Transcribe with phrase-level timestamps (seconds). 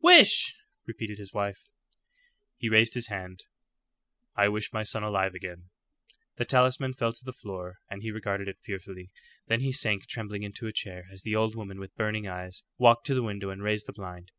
[0.00, 1.68] "Wish!" repeated his wife.
[2.56, 3.44] He raised his hand.
[4.34, 5.68] "I wish my son alive again."
[6.38, 9.12] The talisman fell to the floor, and he regarded it fearfully.
[9.46, 13.06] Then he sank trembling into a chair as the old woman, with burning eyes, walked
[13.06, 14.32] to the window and raised the blind.